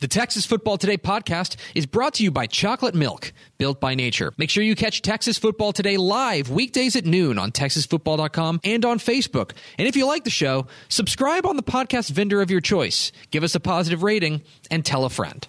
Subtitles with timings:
[0.00, 4.32] The Texas Football Today podcast is brought to you by Chocolate Milk, built by nature.
[4.38, 8.98] Make sure you catch Texas Football Today live weekdays at noon on texasfootball.com and on
[8.98, 9.52] Facebook.
[9.76, 13.12] And if you like the show, subscribe on the podcast vendor of your choice.
[13.30, 15.46] Give us a positive rating and tell a friend.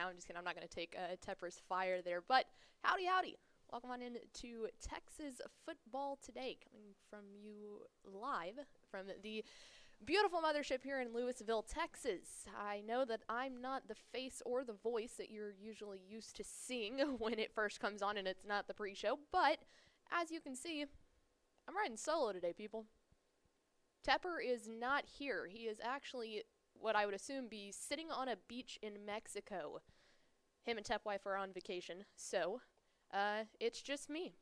[0.00, 0.38] Now I'm just kidding.
[0.38, 2.46] I'm not going to take uh, Tepper's fire there, but
[2.82, 3.36] howdy, howdy.
[3.70, 9.44] Welcome on in to Texas Football Today, coming from you live from the
[10.02, 12.46] beautiful mothership here in Lewisville, Texas.
[12.58, 16.44] I know that I'm not the face or the voice that you're usually used to
[16.44, 19.58] seeing when it first comes on and it's not the pre show, but
[20.10, 20.86] as you can see,
[21.68, 22.86] I'm riding solo today, people.
[24.08, 25.46] Tepper is not here.
[25.46, 26.44] He is actually
[26.80, 29.80] what I would assume be sitting on a beach in Mexico.
[30.62, 32.60] Him and Tepwife are on vacation, so
[33.12, 34.32] uh, it's just me.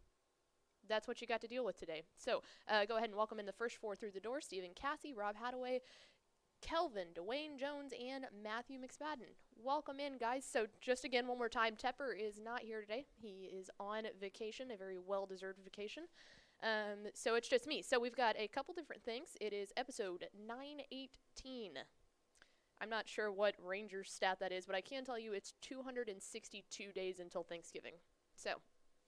[0.88, 2.02] That's what you got to deal with today.
[2.16, 5.14] So uh, go ahead and welcome in the first four through the door: Stephen Cassie,
[5.14, 5.80] Rob Hadaway,
[6.60, 9.34] Kelvin, Dwayne Jones, and Matthew McSpadden.
[9.62, 10.44] Welcome in, guys.
[10.50, 13.06] So just again, one more time, Tepper is not here today.
[13.20, 16.04] He is on vacation, a very well-deserved vacation.
[16.62, 17.82] Um, so it's just me.
[17.82, 19.36] So we've got a couple different things.
[19.40, 21.78] It is episode 918.
[22.80, 26.92] I'm not sure what Ranger stat that is, but I can tell you it's 262
[26.92, 27.94] days until Thanksgiving.
[28.36, 28.50] So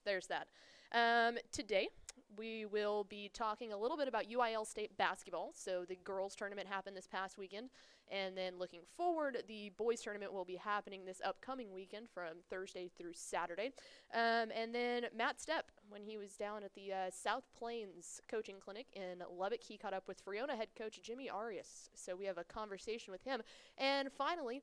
[0.05, 0.49] there's that.
[0.93, 1.89] Um, today,
[2.37, 5.53] we will be talking a little bit about UIL State basketball.
[5.55, 7.71] So the girls' tournament happened this past weekend.
[8.11, 12.91] And then looking forward, the boys' tournament will be happening this upcoming weekend from Thursday
[12.97, 13.73] through Saturday.
[14.15, 18.57] Um, and then Matt Stepp, when he was down at the uh, South Plains coaching
[18.61, 21.89] clinic in Lubbock, he caught up with Friona head coach Jimmy Arias.
[21.95, 23.43] So we have a conversation with him.
[23.79, 24.63] And finally,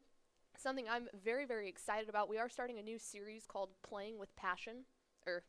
[0.57, 2.29] something I'm very, very excited about.
[2.29, 4.85] We are starting a new series called Playing with Passion,
[5.27, 5.43] or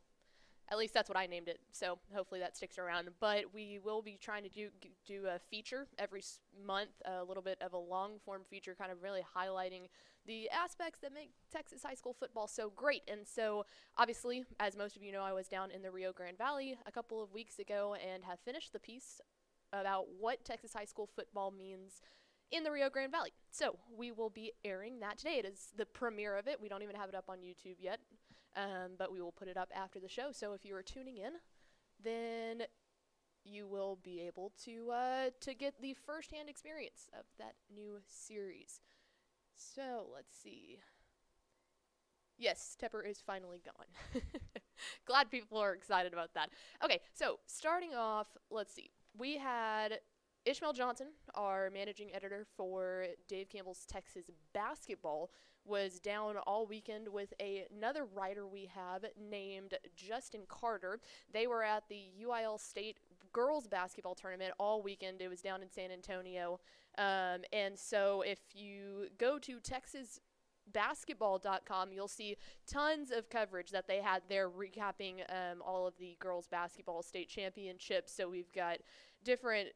[0.70, 1.60] at least that's what I named it.
[1.72, 3.08] So hopefully that sticks around.
[3.20, 4.68] But we will be trying to do
[5.06, 6.22] do a feature every
[6.66, 9.88] month, a little bit of a long form feature, kind of really highlighting
[10.26, 13.02] the aspects that make Texas high school football so great.
[13.08, 13.64] And so,
[13.96, 16.92] obviously, as most of you know, I was down in the Rio Grande Valley a
[16.92, 19.20] couple of weeks ago and have finished the piece
[19.72, 22.02] about what Texas high school football means
[22.50, 23.32] in the Rio Grande Valley.
[23.50, 25.38] So we will be airing that today.
[25.38, 26.60] It is the premiere of it.
[26.60, 28.00] We don't even have it up on YouTube yet,
[28.58, 30.32] um, but we will put it up after the show.
[30.32, 31.32] So if you are tuning in,
[32.02, 32.66] then
[33.44, 38.80] you will be able to uh, to get the firsthand experience of that new series.
[39.54, 40.78] So let's see.
[42.36, 44.22] Yes, Tepper is finally gone.
[45.06, 46.50] Glad people are excited about that.
[46.84, 48.90] Okay, so starting off, let's see.
[49.16, 49.98] We had
[50.44, 55.30] Ishmael Johnson, our managing editor for Dave Campbell's Texas Basketball,
[55.68, 60.98] was down all weekend with a, another writer we have named Justin Carter.
[61.32, 62.98] They were at the UIL State
[63.32, 65.20] girls basketball tournament all weekend.
[65.20, 66.60] It was down in San Antonio.
[66.96, 70.20] Um, and so if you go to Texas
[70.72, 72.36] basketball.com you'll see
[72.66, 77.26] tons of coverage that they had there recapping um, all of the girls basketball state
[77.26, 78.76] championships so we've got
[79.24, 79.68] different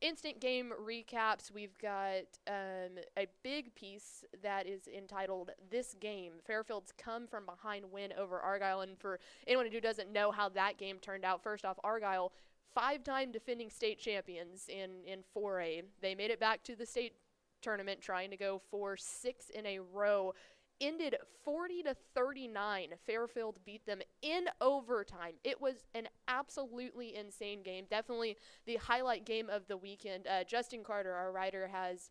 [0.00, 1.50] instant game recaps.
[1.50, 6.34] We've got um, a big piece that is entitled This Game.
[6.46, 8.80] Fairfield's come from behind win over Argyle.
[8.82, 12.32] And for anyone who doesn't know how that game turned out, first off, Argyle,
[12.74, 15.82] five time defending state champions in, in 4A.
[16.00, 17.14] They made it back to the state
[17.60, 20.32] tournament trying to go for six in a row
[20.80, 22.90] ended 40 to 39.
[23.06, 25.34] Fairfield beat them in overtime.
[25.44, 27.86] It was an absolutely insane game.
[27.90, 28.36] Definitely
[28.66, 30.26] the highlight game of the weekend.
[30.26, 32.10] Uh, Justin Carter, our writer, has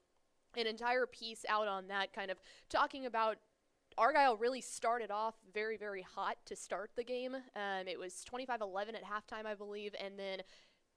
[0.55, 2.37] an entire piece out on that, kind of
[2.69, 3.37] talking about.
[3.97, 7.33] Argyle really started off very, very hot to start the game.
[7.33, 10.41] Um, it was 25 11 at halftime, I believe, and then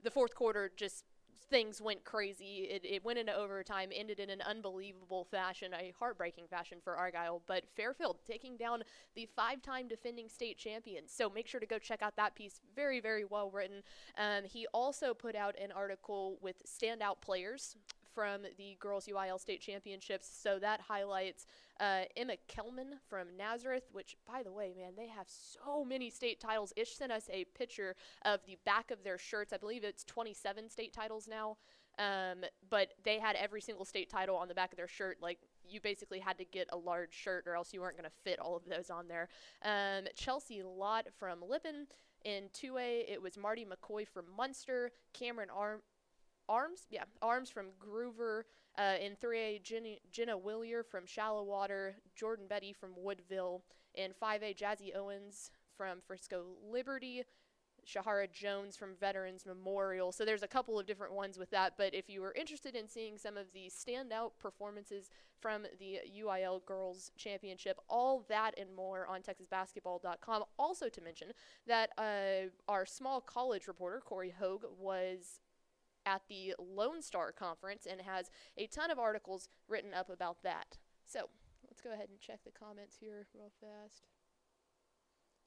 [0.02, 1.04] the fourth quarter just
[1.48, 2.68] things went crazy.
[2.70, 7.42] It, it went into overtime, ended in an unbelievable fashion, a heartbreaking fashion for Argyle.
[7.46, 8.82] But Fairfield taking down
[9.14, 11.12] the five time defending state champions.
[11.12, 12.60] So make sure to go check out that piece.
[12.74, 13.82] Very, very well written.
[14.18, 17.76] Um, he also put out an article with standout players
[18.14, 20.30] from the girls UIL state championships.
[20.32, 21.46] So that highlights
[21.78, 26.40] uh, Emma Kelman from Nazareth, which, by the way, man, they have so many state
[26.40, 26.72] titles.
[26.76, 29.52] Ish sent us a picture of the back of their shirts.
[29.52, 31.56] I believe it's 27 state titles now.
[31.98, 35.18] Um, but they had every single state title on the back of their shirt.
[35.20, 38.16] Like you basically had to get a large shirt, or else you weren't going to
[38.24, 39.28] fit all of those on there.
[39.62, 41.86] Um, Chelsea Lott from Lipan.
[42.22, 45.80] In 2A, it was Marty McCoy from Muenster, Cameron Arm,
[46.50, 48.42] Arms, yeah, Arms from Gruver.
[48.78, 53.62] Uh, in 3A, Jenny, Jenna Willier from Shallowater, Jordan Betty from Woodville.
[53.94, 57.24] In 5A, Jazzy Owens from Frisco Liberty,
[57.86, 60.12] Shahara Jones from Veterans Memorial.
[60.12, 61.74] So there's a couple of different ones with that.
[61.76, 65.10] But if you were interested in seeing some of the standout performances
[65.40, 70.44] from the UIL Girls Championship, all that and more on TexasBasketball.com.
[70.58, 71.28] Also to mention
[71.66, 75.40] that uh, our small college reporter Corey Hogue was
[76.10, 80.78] at the Lone Star Conference and has a ton of articles written up about that.
[81.06, 81.28] So
[81.68, 84.02] let's go ahead and check the comments here real fast.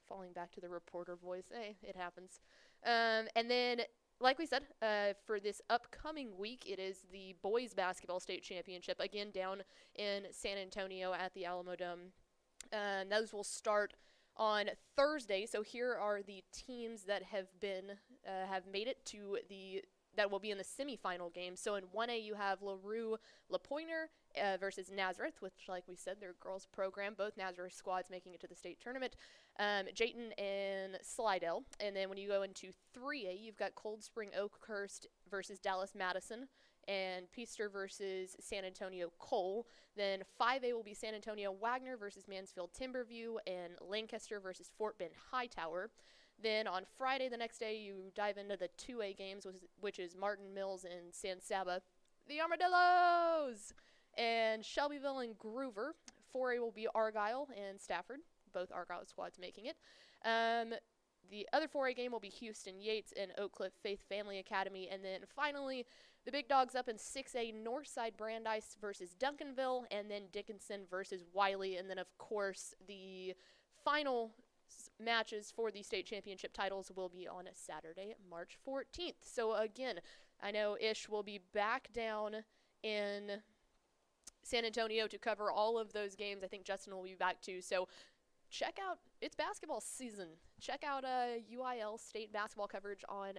[0.08, 1.46] Falling back to the reporter voice.
[1.52, 2.40] Hey, it happens.
[2.86, 3.82] Um, and then,
[4.20, 9.00] like we said, uh, for this upcoming week, it is the boys basketball state championship
[9.00, 9.64] again down
[9.96, 12.12] in San Antonio at the Alamodome.
[12.72, 13.94] Um, those will start
[14.36, 15.46] on Thursday.
[15.46, 17.92] So here are the teams that have been
[18.28, 19.84] uh, have made it to the
[20.16, 21.56] that will be in the semifinal game.
[21.56, 23.18] So in 1A, you have LaRue
[23.52, 24.08] LaPoynor
[24.42, 27.14] uh, versus Nazareth, which, like we said, their girls program.
[27.18, 29.16] Both Nazareth squads making it to the state tournament.
[29.60, 31.64] Um, Jayton and Slidell.
[31.80, 36.48] And then when you go into 3A, you've got Coldspring Oakhurst versus Dallas Madison.
[36.88, 39.68] And Peaster versus San Antonio Cole.
[39.96, 45.12] Then 5A will be San Antonio Wagner versus Mansfield Timberview, and Lancaster versus Fort Bend
[45.32, 45.90] Hightower.
[46.44, 49.48] Then on Friday, the next day, you dive into the 2A games,
[49.80, 51.82] which is, Martin's Mill and San Saba.
[52.28, 53.74] The Armadillos!
[54.18, 55.92] And Shelbyville and Gruver.
[56.36, 58.20] 4A will be Argyle and Stafford,
[58.54, 59.78] both Argyle squads making it.
[60.26, 60.74] Um,
[61.30, 64.90] the other 4A game will be Houston Yates and Oak Cliff Faith Family Academy.
[64.92, 65.86] And then finally,
[66.26, 71.78] the big dogs up in 6A, Northside Brandeis versus Duncanville, and then Dickinson versus Wylie.
[71.78, 73.34] And then, of course, the
[73.84, 74.32] final
[75.00, 79.16] matches for the state championship titles will be on Saturday, March 14th.
[79.22, 80.00] So again,
[80.42, 82.44] I know Ish will be back down
[82.84, 83.42] in
[84.44, 86.44] San Antonio to cover all of those games.
[86.44, 87.62] I think Justin will be back too.
[87.62, 87.88] So
[88.50, 90.28] check out it's basketball season.
[90.60, 93.36] Check out uh, UIL state basketball coverage on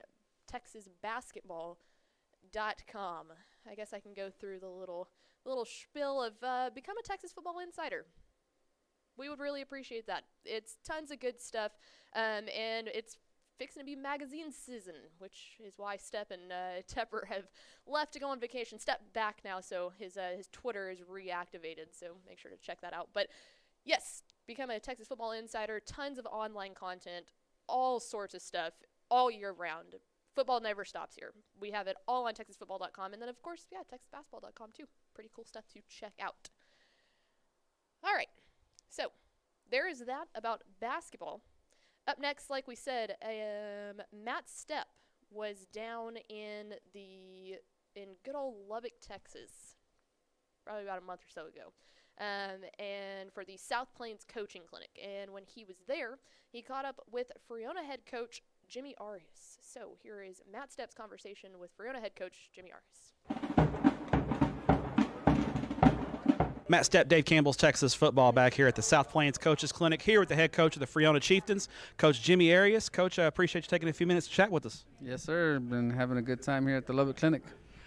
[0.52, 3.26] TexasBasketball.com.
[3.70, 5.08] I guess I can go through the little
[5.44, 8.06] little spiel of uh, become a Texas football insider
[9.16, 10.24] we would really appreciate that.
[10.44, 11.72] It's tons of good stuff,
[12.14, 13.16] um, and it's
[13.58, 17.44] fixing to be magazine season, which is why Stepp and uh, Tepper have
[17.86, 18.78] left to go on vacation.
[18.78, 21.92] Stepp back now, so his uh, his Twitter is reactivated.
[21.92, 23.08] So make sure to check that out.
[23.12, 23.28] But
[23.84, 25.80] yes, become a Texas football insider.
[25.80, 27.26] Tons of online content,
[27.68, 28.74] all sorts of stuff,
[29.10, 29.96] all year round.
[30.34, 31.32] Football never stops here.
[31.60, 34.86] We have it all on TexasFootball.com, and then of course, yeah, TexasBasketball.com too.
[35.14, 36.50] Pretty cool stuff to check out.
[38.02, 38.28] All right.
[38.94, 39.08] So,
[39.70, 41.40] there is that about basketball.
[42.06, 44.84] Up next, like we said, um, Matt Stepp
[45.32, 47.56] was down in the
[47.96, 49.74] in good old Lubbock, Texas,
[50.64, 51.72] probably about a month or so ago,
[52.20, 54.96] um, and for the South Plains Coaching Clinic.
[55.02, 56.18] And when he was there,
[56.52, 59.58] he caught up with Friona head coach Jimmy Arias.
[59.60, 63.53] So here is Matt Stepp's conversation with Friona head coach Jimmy Arias.
[66.66, 70.18] Matt Stepp, Dave Campbell's Texas football back here at the South Plains Coaches Clinic here
[70.18, 71.68] with the head coach of the Friona Chieftains,
[71.98, 72.88] Coach Jimmy Arias.
[72.88, 74.86] Coach, I appreciate you taking a few minutes to chat with us.
[75.02, 75.58] Yes, sir.
[75.60, 77.42] Been having a good time here at the Lubbock Clinic.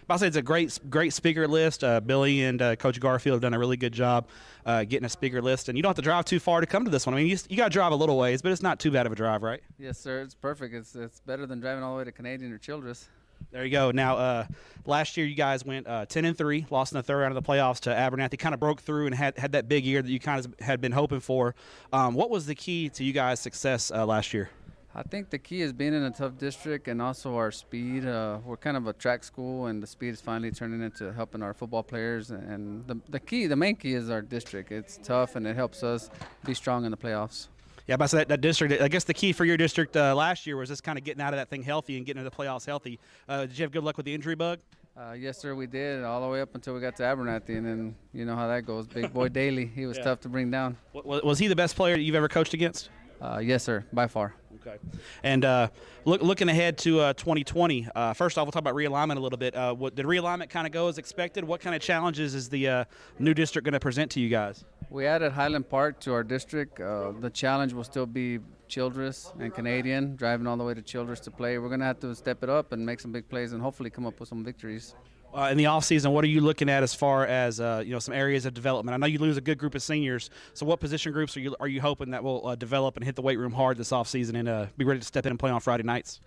[0.09, 1.83] I say it's a great, great speaker list.
[1.83, 4.27] Uh, Billy and uh, Coach Garfield have done a really good job
[4.65, 6.85] uh, getting a speaker list, and you don't have to drive too far to come
[6.85, 7.13] to this one.
[7.15, 9.05] I mean, you, you got to drive a little ways, but it's not too bad
[9.05, 9.61] of a drive, right?
[9.77, 10.21] Yes, sir.
[10.21, 10.73] It's perfect.
[10.73, 13.09] It's it's better than driving all the way to Canadian or Childress.
[13.51, 13.91] There you go.
[13.91, 14.45] Now, uh,
[14.85, 17.41] last year you guys went uh, ten and three, lost in the third round of
[17.41, 18.37] the playoffs to Abernathy.
[18.37, 20.81] Kind of broke through and had had that big year that you kind of had
[20.81, 21.55] been hoping for.
[21.93, 24.49] Um, what was the key to you guys' success uh, last year?
[24.93, 28.05] I think the key is being in a tough district and also our speed.
[28.05, 31.43] Uh, we're kind of a track school, and the speed is finally turning into helping
[31.43, 32.31] our football players.
[32.31, 34.71] And the, the key, the main key, is our district.
[34.71, 36.09] It's tough, and it helps us
[36.45, 37.47] be strong in the playoffs.
[37.87, 40.57] Yeah, but that, that district, I guess the key for your district uh, last year
[40.57, 42.65] was just kind of getting out of that thing healthy and getting into the playoffs
[42.65, 42.99] healthy.
[43.29, 44.59] Uh, did you have good luck with the injury bug?
[44.97, 47.65] Uh, yes, sir, we did all the way up until we got to Abernathy, and
[47.65, 48.87] then you know how that goes.
[48.87, 50.03] Big boy Daly, he was Yeah.
[50.05, 50.75] tough to bring down.
[50.91, 52.89] Was, was he the best player you've ever coached against?
[53.21, 54.33] Uh, yes, sir, by far.
[54.67, 54.77] Okay.
[55.23, 55.69] And uh,
[56.05, 59.37] look, looking ahead to uh, 2020, uh, first off, we'll talk about realignment a little
[59.37, 59.55] bit.
[59.55, 61.43] Uh, what, did realignment kind of go as expected?
[61.43, 62.85] What kind of challenges is the uh,
[63.19, 64.65] new district going to present to you guys?
[64.89, 66.79] We added Highland Park to our district.
[66.79, 71.19] Uh, the challenge will still be Childress and Canadian, driving all the way to Childress
[71.21, 71.57] to play.
[71.57, 73.89] We're going to have to step it up and make some big plays and hopefully
[73.89, 74.95] come up with some victories.
[75.37, 77.99] Uh, in the offseason, what are you looking at as far as uh, you know
[77.99, 78.95] some areas of development?
[78.95, 81.55] I know you lose a good group of seniors, so what position groups are you
[81.59, 84.33] are you hoping that will uh, develop and hit the weight room hard this offseason
[84.33, 86.21] and uh, be ready to step in and play on Friday nights?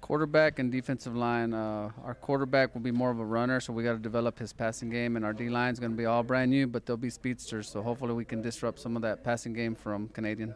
[0.00, 1.52] Quarterback and defensive line.
[1.52, 4.52] Uh, our quarterback will be more of a runner, so we got to develop his
[4.52, 6.96] passing game, and our D line is going to be all brand new, but they'll
[6.96, 7.68] be speedsters.
[7.68, 10.54] So hopefully we can disrupt some of that passing game from Canadian.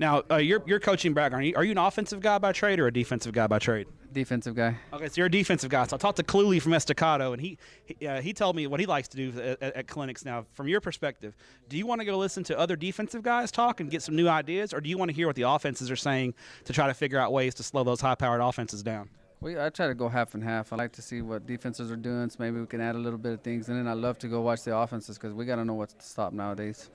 [0.00, 2.80] Now, uh, your your coaching background, are you, are you an offensive guy by trade
[2.80, 3.86] or a defensive guy by trade?
[4.14, 4.76] Defensive guy.
[4.92, 5.84] Okay, so you're a defensive guy.
[5.88, 8.78] So I talked to Cluley from Estacado, and he he, uh, he told me what
[8.78, 10.24] he likes to do at, at, clinics.
[10.24, 11.34] Now, from your perspective,
[11.68, 14.28] do you want to go listen to other defensive guys talk and get some new
[14.28, 16.94] ideas, or do you want to hear what the offenses are saying to try to
[16.94, 19.10] figure out ways to slow those high-powered offenses down?
[19.40, 20.72] We, I try to go half and half.
[20.72, 23.18] I like to see what defenses are doing, so maybe we can add a little
[23.18, 23.68] bit of things.
[23.68, 25.94] And then I love to go watch the offenses because we got to know what's
[25.94, 26.88] to stop nowadays.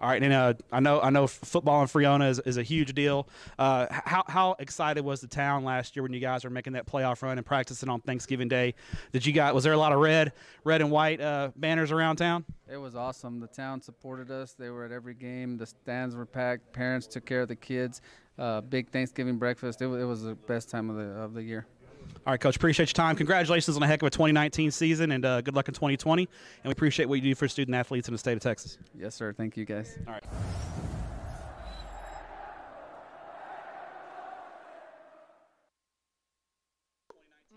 [0.00, 2.94] All right, and uh, I know I know football in Friona is, is a huge
[2.94, 3.28] deal.
[3.58, 6.86] Uh, how how excited was the town last year when you guys were making that
[6.86, 8.74] playoff run and practicing on Thanksgiving Day?
[9.12, 10.32] Did you got was there a lot of red
[10.64, 12.44] red and white uh, banners around town?
[12.70, 13.40] It was awesome.
[13.40, 14.52] The town supported us.
[14.52, 15.56] They were at every game.
[15.56, 16.72] The stands were packed.
[16.72, 18.02] Parents took care of the kids.
[18.38, 19.80] Uh, big Thanksgiving breakfast.
[19.80, 21.66] It, wa- it was the best time of the of the year.
[22.26, 23.16] All right, Coach, appreciate your time.
[23.16, 26.22] Congratulations on a heck of a 2019 season, and uh, good luck in 2020.
[26.22, 26.28] And
[26.64, 28.78] we appreciate what you do for student athletes in the state of Texas.
[28.98, 29.32] Yes, sir.
[29.32, 29.98] Thank you, guys.
[30.06, 30.24] All right.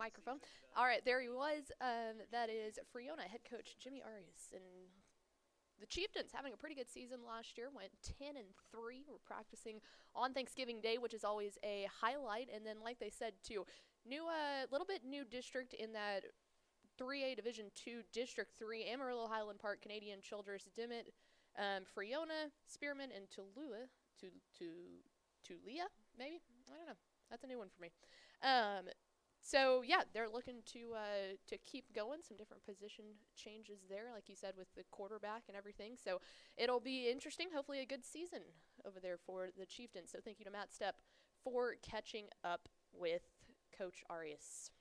[0.08, 0.40] microphone.
[0.78, 1.72] All right, there he was.
[1.82, 4.64] Um, that is Friona head coach Jimmy Arias, and
[5.82, 7.68] the Chieftains having a pretty good season last year.
[7.76, 9.04] Went ten and three.
[9.08, 9.82] We're practicing
[10.16, 12.48] on Thanksgiving Day, which is always a highlight.
[12.54, 13.66] And then, like they said too,
[14.08, 16.24] new a little bit new district in that
[17.00, 21.14] 3A Division Two District Three: Amarillo, Highland Park, Canadian, Childress, Dimmitt,
[21.58, 23.88] um, Friona, Spearman, and Tulua.
[24.22, 24.66] To to
[25.46, 25.86] Tulia,
[26.18, 26.98] maybe I don't know.
[27.30, 27.92] That's a new one for me.
[28.42, 28.90] Um,
[29.42, 32.20] so yeah, they're looking to uh, to keep going.
[32.22, 35.94] Some different position changes there, like you said, with the quarterback and everything.
[35.96, 36.20] So
[36.58, 37.48] it'll be interesting.
[37.54, 38.42] Hopefully, a good season
[38.86, 40.12] over there for the Chieftains.
[40.12, 41.00] So thank you to Matt Stepp
[41.44, 43.22] for catching up with
[43.78, 44.72] Coach Arias.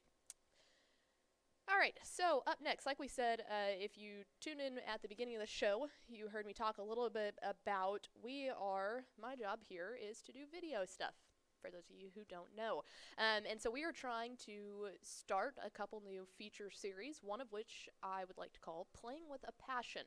[1.68, 5.08] All right, so up next, like we said, uh, if you tune in at the
[5.08, 9.34] beginning of the show, you heard me talk a little bit about we are, my
[9.34, 11.14] job here is to do video stuff
[11.60, 12.82] for those of you who don't know.
[13.18, 17.50] Um, and so we are trying to start a couple new feature series, one of
[17.50, 20.02] which I would like to call Playing with a Passion.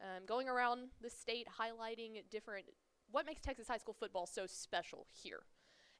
[0.00, 2.66] Um, going around the state highlighting different,
[3.10, 5.42] what makes Texas high school football so special here.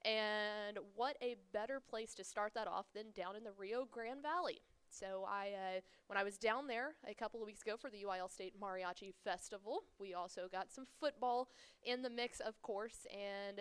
[0.05, 4.23] And what a better place to start that off than down in the Rio Grande
[4.23, 4.61] Valley.
[4.91, 8.05] So I, uh, when I was down there a couple of weeks ago for the
[8.05, 11.49] UIL State Mariachi Festival, we also got some football
[11.85, 13.61] in the mix, of course, and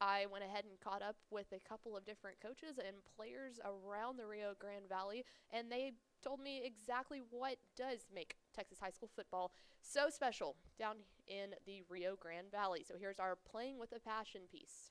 [0.00, 4.18] I went ahead and caught up with a couple of different coaches and players around
[4.18, 9.10] the Rio Grande Valley, and they told me exactly what does make Texas high school
[9.14, 10.96] football so special down
[11.26, 12.84] in the Rio Grande Valley.
[12.86, 14.90] So here's our Playing with a Passion piece.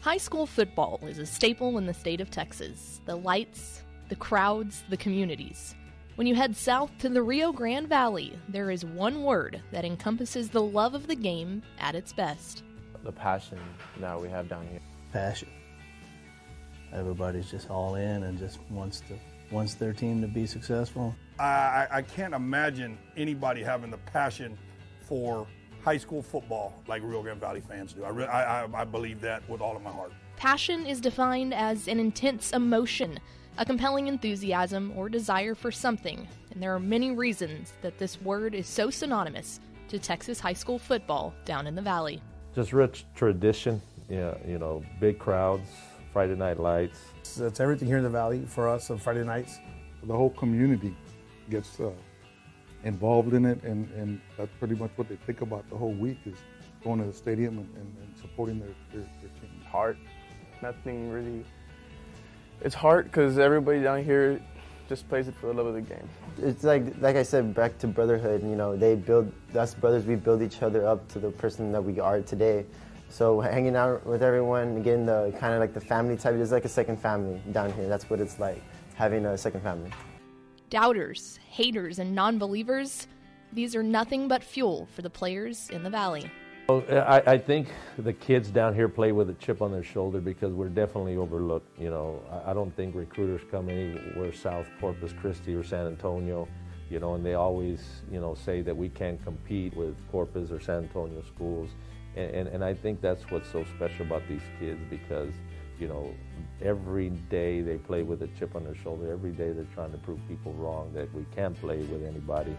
[0.00, 3.00] High school football is a staple in the state of Texas.
[3.06, 5.74] The lights, the crowds, the communities.
[6.16, 10.50] When you head south to the Rio Grande Valley, there is one word that encompasses
[10.50, 12.62] the love of the game at its best.
[13.04, 13.58] the passion
[13.98, 14.80] that we have down here.
[15.12, 15.48] passion.
[16.92, 19.18] Everybody's just all in and just wants to
[19.50, 21.14] wants their team to be successful.
[21.38, 24.56] I, I- I can't imagine anybody having the passion
[25.00, 25.46] for
[25.84, 28.04] high school football like Rio Grande Valley fans do.
[28.04, 30.12] I, re- I, I, I believe that with all of my heart.
[30.36, 33.18] Passion is defined as an intense emotion,
[33.58, 38.54] a compelling enthusiasm or desire for something, and there are many reasons that this word
[38.54, 42.22] is so synonymous to Texas high school football down in the valley.
[42.54, 45.68] Just rich tradition, yeah, you know, big crowds,
[46.12, 46.98] Friday night lights.
[47.20, 49.58] It's, it's everything here in the valley for us on Friday nights.
[50.04, 50.94] the whole community
[51.50, 51.90] gets uh,
[52.84, 56.18] involved in it, and, and that's pretty much what they think about the whole week
[56.26, 56.36] is
[56.82, 59.50] going to the stadium and, and, and supporting their, their, their team.
[59.70, 59.96] Heart,
[60.62, 61.44] nothing really.
[62.60, 64.40] It's hard because everybody down here
[64.88, 66.08] just plays it for the love of the game.
[66.38, 68.42] It's like like I said, back to brotherhood.
[68.42, 70.04] You know, they build us brothers.
[70.04, 72.66] We build each other up to the person that we are today.
[73.08, 76.64] So hanging out with everyone, getting the kind of like the family type, it's like
[76.64, 77.86] a second family down here.
[77.86, 78.62] That's what it's like
[78.94, 79.90] having a second family.
[80.72, 83.06] Doubters, haters, and non believers,
[83.52, 86.30] these are nothing but fuel for the players in the Valley.
[86.66, 90.18] Well, I, I think the kids down here play with a chip on their shoulder
[90.18, 91.78] because we're definitely overlooked.
[91.78, 96.48] You know, I, I don't think recruiters come anywhere south Corpus Christi or San Antonio,
[96.88, 100.58] you know, and they always, you know, say that we can't compete with Corpus or
[100.58, 101.68] San Antonio schools.
[102.16, 105.34] And, and, and I think that's what's so special about these kids because,
[105.78, 106.14] you know,
[106.60, 109.12] every day they play with a chip on their shoulder.
[109.12, 112.56] Every day they're trying to prove people wrong that we can't play with anybody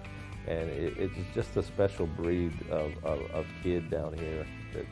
[0.48, 4.86] and it, it's just a special breed of, of, of, kid down here that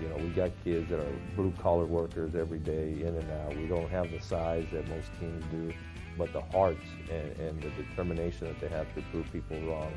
[0.00, 3.56] you know we got kids that are blue collar workers every day in and out
[3.56, 5.72] we don't have the size that most teams do
[6.18, 9.92] but the hearts and, and the determination that they have to prove people wrong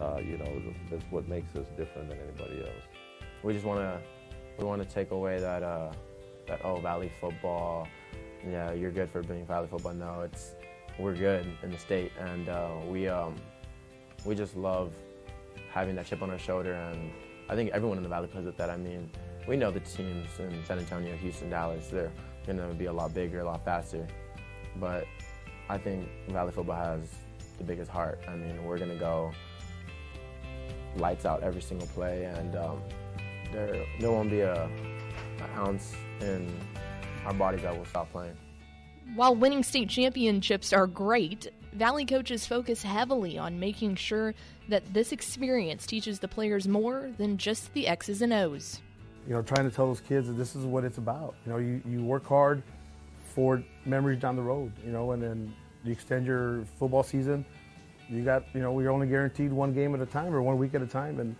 [0.00, 2.84] uh, you know that's what makes us different than anybody else
[3.42, 4.00] we just want to
[4.58, 5.90] we want to take away that uh,
[6.50, 7.88] that oh valley football
[8.46, 10.54] yeah you're good for being valley football no it's
[10.98, 13.34] we're good in the state and uh, we um,
[14.24, 14.92] we just love
[15.72, 17.10] having that chip on our shoulder, and
[17.48, 18.70] I think everyone in the Valley plays with that.
[18.70, 19.10] I mean,
[19.48, 22.10] we know the teams in San Antonio, Houston, Dallas, they're
[22.46, 24.06] going to be a lot bigger, a lot faster,
[24.76, 25.06] but
[25.68, 27.00] I think Valley football has
[27.58, 28.20] the biggest heart.
[28.28, 29.32] I mean, we're going to go
[30.96, 32.82] lights out every single play, and um,
[33.52, 36.48] there there won't be a, an ounce in
[37.24, 38.36] our bodies that will stop playing.
[39.14, 44.34] While winning state championships are great, Valley coaches focus heavily on making sure
[44.68, 48.80] that this experience teaches the players more than just the X's and O's.
[49.26, 51.34] You know, trying to tell those kids that this is what it's about.
[51.44, 52.62] You know, you, you work hard
[53.34, 57.44] for memories down the road, you know, and then you extend your football season.
[58.08, 60.74] You got, you know, we're only guaranteed one game at a time or one week
[60.74, 61.20] at a time.
[61.20, 61.36] And,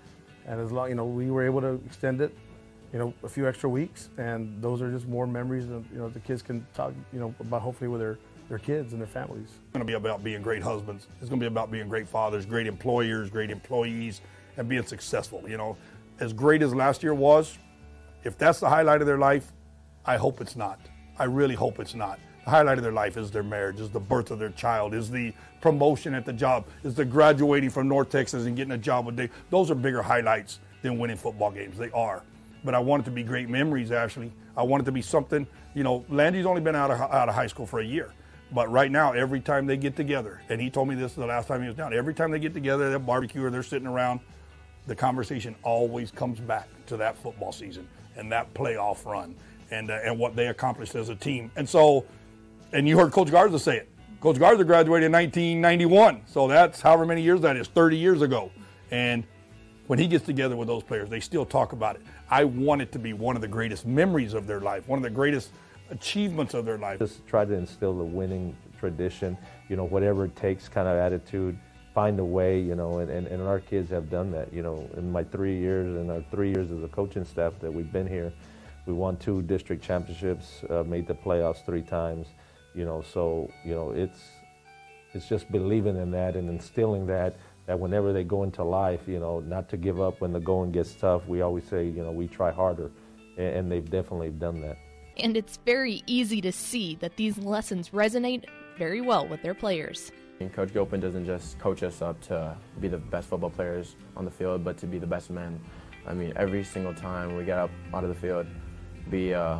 [0.46, 2.36] and as long, you know, we were able to extend it,
[2.92, 4.08] you know, a few extra weeks.
[4.18, 7.34] And those are just more memories that, you know, the kids can talk, you know,
[7.40, 8.18] about hopefully with their
[8.50, 9.46] their kids and their families.
[9.46, 11.06] It's going to be about being great husbands.
[11.20, 14.20] It's going to be about being great fathers, great employers, great employees,
[14.56, 15.44] and being successful.
[15.48, 15.76] You know,
[16.18, 17.56] as great as last year was,
[18.24, 19.52] if that's the highlight of their life,
[20.04, 20.80] I hope it's not.
[21.16, 22.18] I really hope it's not.
[22.44, 25.10] The highlight of their life is their marriage, is the birth of their child, is
[25.10, 29.06] the promotion at the job, is the graduating from North Texas and getting a job
[29.06, 29.30] with Dave.
[29.50, 31.78] Those are bigger highlights than winning football games.
[31.78, 32.22] They are.
[32.64, 34.32] But I want it to be great memories, Ashley.
[34.56, 37.34] I want it to be something, you know, Landy's only been out of, out of
[37.34, 38.12] high school for a year.
[38.52, 41.46] But right now, every time they get together, and he told me this the last
[41.46, 44.20] time he was down, every time they get together, they barbecue or they're sitting around,
[44.86, 49.36] the conversation always comes back to that football season and that playoff run
[49.70, 51.50] and, uh, and what they accomplished as a team.
[51.54, 52.04] And so,
[52.72, 53.88] and you heard Coach Garza say it.
[54.20, 58.50] Coach Garza graduated in 1991, so that's however many years that is, 30 years ago.
[58.90, 59.24] And
[59.86, 62.02] when he gets together with those players, they still talk about it.
[62.30, 65.02] I want it to be one of the greatest memories of their life, one of
[65.02, 65.50] the greatest
[65.90, 67.00] achievements of their life.
[67.00, 69.36] Just try to instill the winning tradition,
[69.68, 71.58] you know, whatever it takes kind of attitude,
[71.92, 74.88] find a way, you know, and, and, and our kids have done that, you know,
[74.96, 78.06] in my three years and our three years as a coaching staff that we've been
[78.06, 78.32] here,
[78.86, 82.28] we won two district championships, uh, made the playoffs three times,
[82.74, 84.20] you know, so, you know, it's,
[85.12, 87.34] it's just believing in that and instilling that,
[87.70, 90.72] that whenever they go into life, you know, not to give up when the going
[90.72, 91.26] gets tough.
[91.28, 92.90] We always say, you know, we try harder,
[93.38, 94.76] and, and they've definitely done that
[95.22, 98.44] and it's very easy to see that these lessons resonate
[98.78, 100.10] very well with their players.
[100.40, 104.24] And Coach Gilpin doesn't just coach us up to be the best football players on
[104.24, 105.60] the field, but to be the best men.
[106.06, 108.46] I mean, every single time we get up out of the field,
[109.10, 109.58] be uh,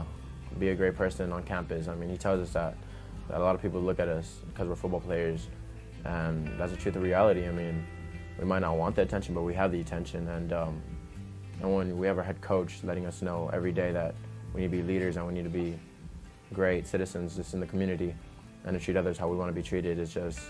[0.59, 1.87] be a great person on campus.
[1.87, 2.77] I mean, he tells us that,
[3.29, 5.49] that a lot of people look at us because we're football players,
[6.05, 7.47] and that's the truth of reality.
[7.47, 7.87] I mean,
[8.41, 10.83] we might not want the attention, but we have the attention, and um,
[11.61, 14.15] and when we have our head coach letting us know every day that
[14.55, 15.79] we need to be leaders and we need to be
[16.55, 18.15] great citizens just in the community
[18.65, 20.41] and to treat others how we want to be treated is just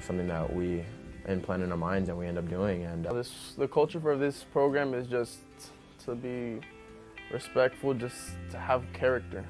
[0.00, 0.82] something that we
[1.28, 2.84] implant in our minds and we end up doing.
[2.84, 5.40] And uh, this, the culture for this program is just
[6.04, 6.60] to be
[7.30, 9.44] respectful, just to have character.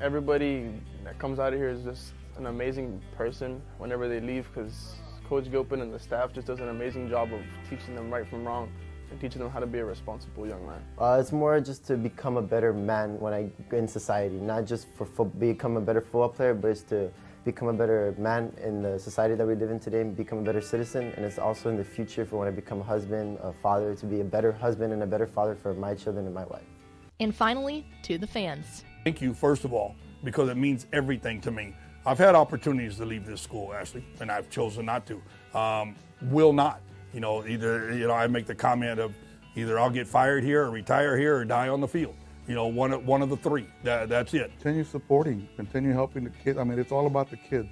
[0.00, 0.70] Everybody
[1.04, 4.94] that comes out of here is just an amazing person whenever they leave because
[5.32, 7.40] Coach Gilpin and the staff just does an amazing job of
[7.70, 8.70] teaching them right from wrong
[9.10, 10.84] and teaching them how to be a responsible young man?
[10.98, 14.88] Uh, it's more just to become a better man when I in society, not just
[14.94, 17.10] for fo- become a better football player, but it's to
[17.46, 20.42] become a better man in the society that we live in today and become a
[20.42, 21.14] better citizen.
[21.16, 24.04] And it's also in the future for when I become a husband, a father, to
[24.04, 26.68] be a better husband and a better father for my children and my wife.
[27.20, 28.84] And finally, to the fans.
[29.02, 31.74] Thank you, first of all, because it means everything to me.
[32.04, 35.58] I've had opportunities to leave this school, Ashley, and I've chosen not to.
[35.58, 36.80] Um, will not
[37.12, 39.14] you know, either, you know, I make the comment of
[39.54, 42.14] either I'll get fired here or retire here or die on the field.
[42.48, 43.66] You know, one of, one of the three.
[43.84, 44.50] That, that's it.
[44.52, 46.58] Continue supporting, continue helping the kids.
[46.58, 47.68] I mean, it's all about the kids.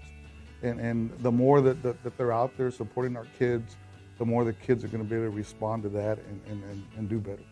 [0.62, 3.76] And, and the more that, that, that they're out there supporting our kids,
[4.18, 6.64] the more the kids are going to be able to respond to that and, and,
[6.64, 7.42] and, and do better.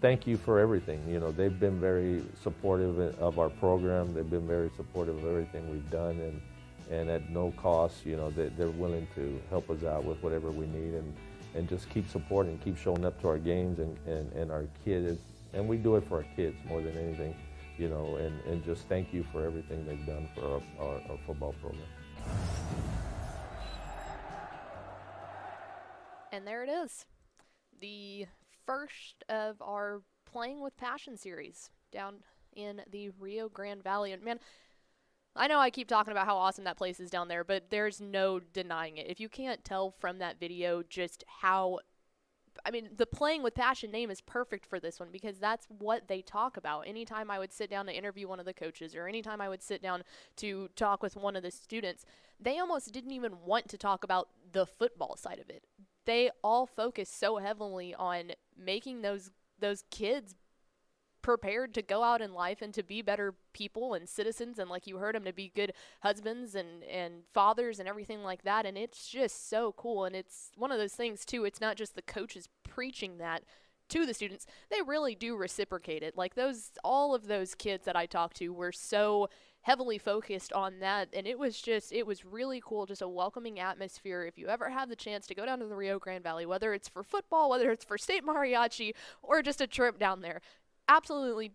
[0.00, 1.02] Thank you for everything.
[1.08, 4.14] You know, they've been very supportive of our program.
[4.14, 6.40] They've been very supportive of everything we've done, and
[6.90, 10.50] and at no cost, you know, they, they're willing to help us out with whatever
[10.50, 11.14] we need, and
[11.56, 15.20] and just keep supporting, keep showing up to our games, and and, and our kids,
[15.52, 17.34] and we do it for our kids more than anything,
[17.76, 21.18] you know, and and just thank you for everything they've done for our, our, our
[21.26, 21.82] football program.
[26.30, 27.04] And there it is.
[27.80, 28.26] The
[28.68, 32.16] first of our Playing with Passion series down
[32.54, 34.12] in the Rio Grande Valley.
[34.12, 34.38] And man,
[35.34, 37.98] I know I keep talking about how awesome that place is down there, but there's
[37.98, 39.06] no denying it.
[39.08, 41.78] If you can't tell from that video just how
[42.66, 46.08] I mean, the playing with passion name is perfect for this one because that's what
[46.08, 46.88] they talk about.
[46.88, 49.62] Anytime I would sit down to interview one of the coaches or anytime I would
[49.62, 50.02] sit down
[50.38, 52.04] to talk with one of the students,
[52.40, 55.62] they almost didn't even want to talk about the football side of it.
[56.04, 60.34] They all focus so heavily on making those those kids
[61.20, 64.86] prepared to go out in life and to be better people and citizens and like
[64.86, 68.64] you heard them to be good husbands and and fathers and everything like that.
[68.64, 70.04] And it's just so cool.
[70.04, 71.44] And it's one of those things too.
[71.44, 73.42] It's not just the coaches preaching that
[73.88, 74.46] to the students.
[74.70, 76.16] They really do reciprocate it.
[76.16, 79.28] Like those all of those kids that I talked to were so
[79.68, 83.60] heavily focused on that and it was just it was really cool just a welcoming
[83.60, 84.24] atmosphere.
[84.24, 86.72] If you ever have the chance to go down to the Rio Grande Valley whether
[86.72, 90.40] it's for football whether it's for state mariachi or just a trip down there
[90.88, 91.52] absolutely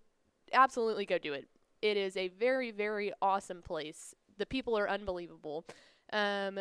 [0.53, 1.47] absolutely go do it.
[1.81, 4.13] It is a very very awesome place.
[4.37, 5.65] The people are unbelievable.
[6.11, 6.59] Um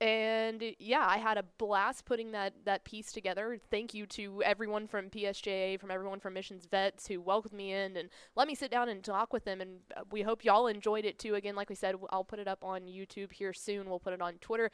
[0.00, 3.58] and yeah, I had a blast putting that that piece together.
[3.70, 7.96] Thank you to everyone from PSJA, from everyone from Missions Vets who welcomed me in
[7.96, 9.60] and let me sit down and talk with them.
[9.60, 11.34] And uh, we hope y'all enjoyed it too.
[11.34, 13.90] Again, like we said, I'll put it up on YouTube here soon.
[13.90, 14.70] We'll put it on Twitter.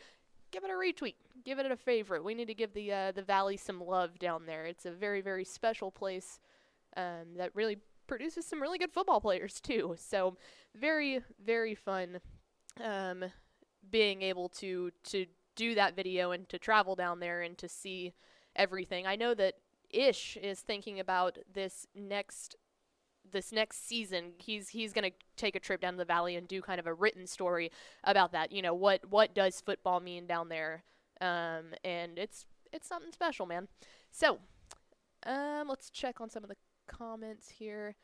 [0.50, 1.14] Give it a retweet.
[1.42, 2.22] Give it a favorite.
[2.22, 4.66] We need to give the uh, the valley some love down there.
[4.66, 6.38] It's a very very special place
[6.98, 9.96] um, that really produces some really good football players too.
[9.98, 10.36] So
[10.74, 12.20] very very fun.
[12.82, 13.24] Um,
[13.90, 18.12] being able to to do that video and to travel down there and to see
[18.56, 19.06] everything.
[19.06, 19.54] I know that
[19.90, 22.56] Ish is thinking about this next
[23.30, 24.32] this next season.
[24.38, 26.94] He's he's going to take a trip down the valley and do kind of a
[26.94, 27.70] written story
[28.02, 28.52] about that.
[28.52, 30.84] You know, what what does football mean down there?
[31.20, 33.68] Um, and it's it's something special, man.
[34.10, 34.38] So,
[35.26, 37.94] um, let's check on some of the comments here.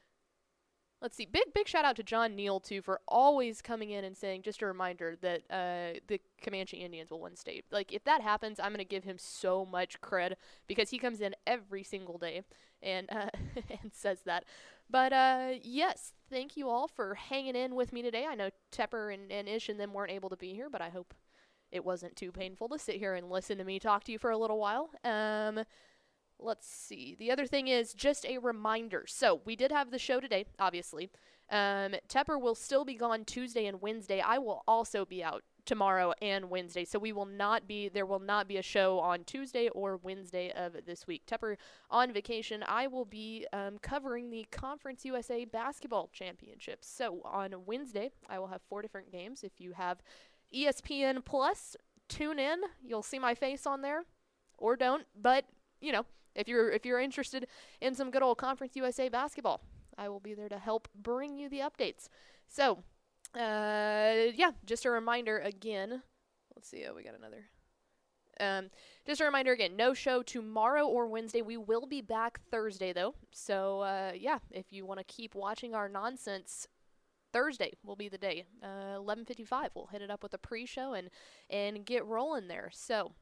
[1.03, 1.25] Let's see.
[1.25, 4.61] Big big shout out to John Neal too for always coming in and saying just
[4.61, 7.65] a reminder that uh, the Comanche Indians will win state.
[7.71, 10.35] Like if that happens, I'm gonna give him so much cred
[10.67, 12.43] because he comes in every single day
[12.83, 13.31] and uh,
[13.83, 14.45] and says that.
[14.91, 18.27] But uh, yes, thank you all for hanging in with me today.
[18.29, 20.91] I know Tepper and, and Ish and them weren't able to be here, but I
[20.91, 21.15] hope
[21.73, 24.31] it wasn't too painful to sit here and listen to me talk to you for
[24.31, 24.91] a little while.
[25.05, 25.65] Um,
[26.42, 27.16] let's see.
[27.18, 29.05] The other thing is just a reminder.
[29.07, 31.11] So we did have the show today, obviously.
[31.50, 34.20] Um, Tepper will still be gone Tuesday and Wednesday.
[34.20, 36.85] I will also be out tomorrow and Wednesday.
[36.85, 40.53] So we will not be there will not be a show on Tuesday or Wednesday
[40.53, 41.26] of this week.
[41.26, 41.57] Tepper
[41.90, 42.64] on vacation.
[42.66, 46.88] I will be um, covering the Conference USA basketball championships.
[46.88, 49.42] So on Wednesday, I will have four different games.
[49.42, 49.98] If you have
[50.55, 51.76] ESPN Plus,
[52.09, 52.61] tune in.
[52.85, 54.05] You'll see my face on there,
[54.59, 55.05] or don't.
[55.20, 55.44] But
[55.81, 57.47] you know, if you're if you're interested
[57.81, 59.62] in some good old Conference USA basketball,
[59.99, 62.09] I will be there to help bring you the updates.
[62.49, 62.79] So,
[63.35, 66.03] uh, yeah, just a reminder again.
[66.55, 66.85] Let's see.
[66.88, 67.47] Oh, we got another.
[68.38, 68.71] Um,
[69.07, 71.43] just a reminder again, no show tomorrow or Wednesday.
[71.43, 73.14] We will be back Thursday though.
[73.33, 76.66] So uh, yeah, if you want to keep watching our nonsense
[77.33, 78.45] Thursday will be the day.
[78.62, 79.71] Uh, 11:55.
[79.75, 81.11] We'll hit it up with a pre-show and
[81.49, 82.71] and get rolling there.
[82.73, 83.12] So,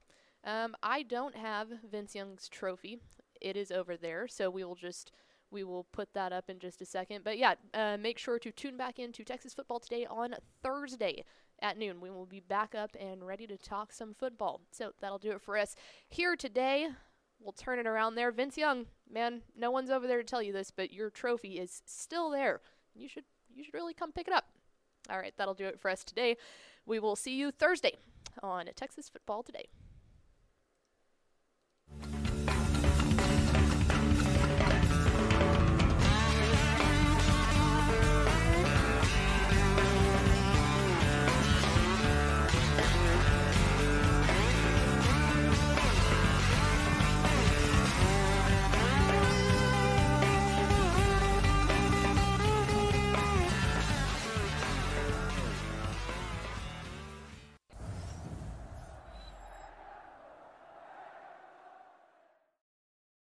[0.45, 2.99] um, I don't have Vince Young's trophy.
[3.41, 5.13] It is over there, so we will just
[5.51, 7.25] we will put that up in just a second.
[7.25, 11.25] But yeah, uh, make sure to tune back into Texas football today on Thursday
[11.61, 12.01] at noon.
[12.01, 14.61] We will be back up and ready to talk some football.
[14.71, 15.75] So that'll do it for us
[16.09, 16.89] here today.
[17.41, 18.33] We'll turn it around there.
[18.33, 21.83] Vince Young, man, no one's over there to tell you this, but your trophy is
[21.87, 22.61] still there.
[22.95, 23.25] You should
[23.55, 24.47] you should really come pick it up.
[25.09, 26.37] All right, that'll do it for us today.
[26.85, 27.95] We will see you Thursday
[28.43, 29.69] on Texas Football Today.